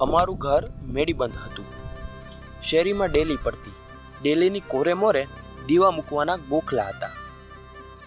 [0.00, 0.64] અમારું ઘર
[0.96, 1.66] મેડીબંધ હતું.
[2.62, 3.76] શેરીમાં ડેલી પડતી.
[4.22, 5.22] ડેલીની કોરે મોરે
[5.68, 7.10] દીવા મૂકવાના ગોખલા હતા.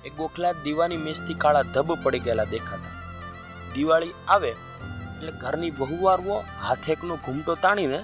[0.05, 2.95] એ ગોખલા દીવાની મેસથી કાળા ધબ પડી ગયેલા દેખાતા.
[3.75, 7.99] દિવાળી આવે એટલે ઘરની વહુવારવો હાથેકનો ઘૂમટો તાણીને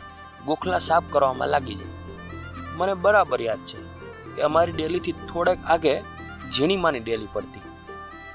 [0.46, 1.96] ગોખલા સાફ કરવામાં લાગી જાય.
[2.78, 3.80] મને બરાબર યાદ છે
[4.36, 5.96] કે અમારી ડેલીથી થોડેક આગે
[6.52, 7.66] ઝીણીમાંની ડેલી પડતી.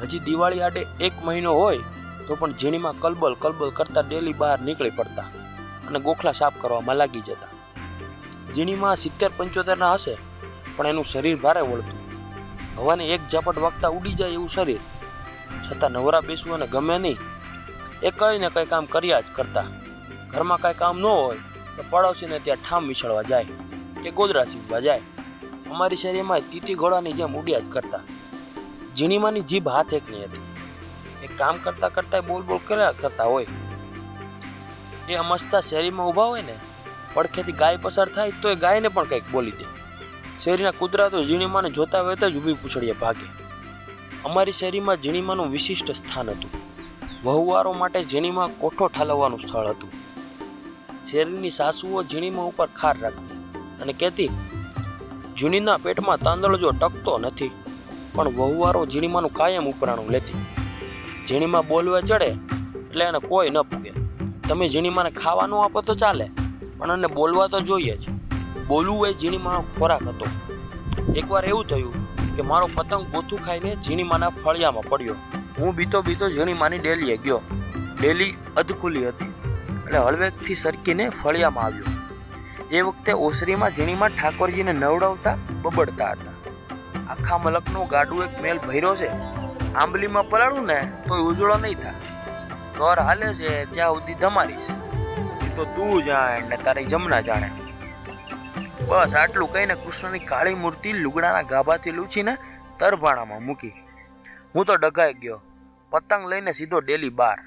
[0.00, 1.80] હજી દિવાળી આડે એક મહિનો હોય
[2.26, 5.28] તો પણ ઝીણીમાં કલબલ કલબલ કરતા ડેલી બહાર નીકળી પડતા.
[5.88, 7.52] અને ગોખલા સાફ કરવામાં લાગી જતા.
[8.54, 10.16] ઝીણીમાં સિત્તેર પંચોતેરના હશે,
[10.76, 11.98] પણ એનું શરીર ભારે વળતું.
[12.76, 14.80] હવાની એક ઝાપટ વાગતા ઉડી જાય એવું શરીર.
[15.64, 17.18] છતાં નવરા બેસવું અને ગમે નહીં,
[18.02, 19.66] એ કંઈ ને કંઈ કામ કર્યા જ કરતા.
[20.30, 21.36] ઘરમાં કાંઈ કામ ન હોય,
[21.76, 23.44] તો પડોશીને ત્યાં ઠામ વિછળવા જાય
[24.02, 25.00] કે ગોદરા સીવવા જાય.
[25.70, 28.02] અમારી શેરીમાં તીતી ઘોડાની જેમ ઉડ્યા જ કરતા.
[28.96, 30.44] ઝીણીમાંની જીભ હાથ એકની હતી.
[31.24, 33.46] એ કામ કરતાં કરતાં બોલ બોલ કર્યા કરતા હોય.
[35.08, 36.56] એ અમસ્તા શેરીમાં ઊભા હોય ને,
[37.14, 39.66] પડખેથી ગાય પસાર થાય તો એ ગાયને પણ કંઈક બોલી દે.
[40.40, 43.26] શેરીના કૂતરા તો ઝીણીમાને જોતા વેત જ ઊભી પૂછડીએ ભાગે.
[44.24, 46.52] અમારી શેરીમાં ઝીણીમાનું વિશિષ્ટ સ્થાન હતું.
[47.24, 49.90] વહુવારો માટે ઝીણીમાં કોઠો ઠાલવવાનું સ્થળ હતું.
[51.06, 53.38] શેરીની સાસુઓ ઝીણીમાં ઉપર ખાર રાખતી
[53.82, 54.30] અને કહેતી,
[55.38, 57.52] ઝીણીના પેટમાં તાંદળજો ટકતો નથી,
[58.14, 60.40] પણ વહુવારો ઝીણીમાનું કાયમ ઉપરાણું લેતી.
[61.26, 62.30] ઝીણીમાં બોલવા ચડે
[62.80, 63.92] એટલે એને કોઈ ન પૂગે.
[64.48, 66.30] તમે ઝીણીમાને ખાવાનું આપો તો ચાલે.
[66.78, 68.08] પણ એને બોલવા તો જોઈએ જ.
[68.66, 70.26] બોલવું એ ઝીણીમાનો ખોરાક હતો.
[71.16, 71.94] એકવાર એવું થયું
[72.36, 75.14] કે મારો પતંગ ગોથું ખાઈને ઝીણીમાના ફળિયામાં પડ્યો.
[75.58, 77.40] હું બીતો બીતો ઝીણીમાની ડેલીએ ગયો.
[78.00, 79.24] ડેલી અધખુલી હતી.
[79.86, 81.84] એટલે હળવેકથી સરકીને ફળિયામાં આવ્યો.
[82.70, 86.34] એ વખતે ઓસરીમાં ઝીણીમાં ઠાકોરજીને નવડાવતા બબડતા હતા.
[87.08, 89.08] આખા મલકનું ગાડું એક મેલ ભર્યો છે.
[89.74, 92.13] આંબલીમાં પલાળું ને તોય ઉજળો નહીં થાય.
[92.78, 94.70] ઘર હાલે છે, ત્યાં સુધી ધમારીશ
[95.38, 97.50] પછી તો તું જાણ ને તારી જમના જાણે.
[98.86, 102.36] બસ આટલું કહીને કૃષ્ણની કાળી મૂર્તિ લુગડાના ગાભાથી લૂછીને
[102.78, 103.74] તરભાણામાં મૂકી.
[104.54, 105.40] હું તો ડગાઈ ગયો.
[105.90, 107.38] પતંગ લઈને સીધો ડેલી બાર.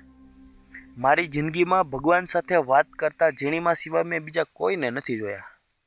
[0.97, 5.56] મારી જિંદગીમાં ભગવાન સાથે વાત કરતા ઝીણીમાં સિવાય મેં બીજા કોઈને નથી જોયા.